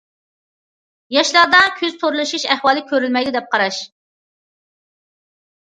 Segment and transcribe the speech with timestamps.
[1.15, 3.81] ياشلاردا كۆز تورلىشىش ئەھۋالى كۆرۈلمەيدۇ، دەپ قاراش.